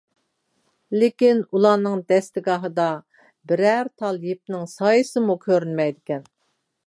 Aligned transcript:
لېكىن 1.01 1.41
ئۇلارنىڭ 1.57 2.01
دەستىگاھىدا 2.11 2.87
بىرەر 3.51 3.93
تال 4.03 4.19
يىپنىڭ 4.31 4.67
سايىسىمۇ 4.75 5.37
كۆرۈنمەيدىكەن. 5.47 6.27